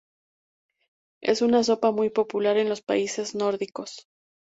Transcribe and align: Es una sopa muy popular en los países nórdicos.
Es 1.21 1.43
una 1.43 1.63
sopa 1.63 1.91
muy 1.91 2.09
popular 2.09 2.57
en 2.57 2.69
los 2.69 2.81
países 2.81 3.35
nórdicos. 3.35 4.07